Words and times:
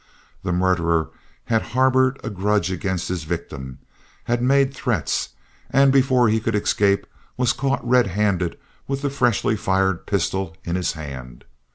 The 0.41 0.51
murderer 0.51 1.09
had 1.45 1.61
harbored 1.61 2.19
a 2.23 2.31
grudge 2.31 2.71
against 2.71 3.07
his 3.07 3.23
victim, 3.23 3.77
had 4.23 4.41
made 4.41 4.73
threats, 4.73 5.29
and 5.69 5.93
before 5.93 6.27
he 6.27 6.39
could 6.39 6.55
escape, 6.55 7.05
was 7.37 7.53
caught 7.53 7.87
red 7.87 8.07
handed 8.07 8.57
with 8.87 9.03
the 9.03 9.11
freshly 9.11 9.55
fired 9.55 10.07
pistol 10.07 10.57
in 10.63 10.75
his 10.75 10.93
hand. 10.93 11.43